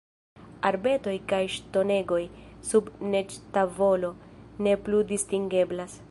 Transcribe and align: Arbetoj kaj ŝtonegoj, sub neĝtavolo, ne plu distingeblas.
Arbetoj 0.69 1.13
kaj 1.31 1.41
ŝtonegoj, 1.55 2.21
sub 2.69 2.89
neĝtavolo, 3.15 4.11
ne 4.69 4.73
plu 4.87 5.03
distingeblas. 5.13 5.99